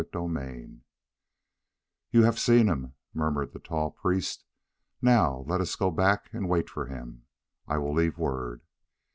[0.01, 0.79] CHAPTER 2
[2.09, 4.43] "You have seen him," murmured the tall priest.
[4.99, 7.27] "Now let us go back and wait for him.
[7.67, 8.61] I will leave word."